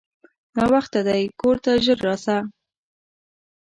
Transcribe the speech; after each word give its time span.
ناوخته 0.57 0.99
دی 1.07 1.23
کورته 1.39 1.71
ژر 1.85 1.99
راسه! 2.05 2.37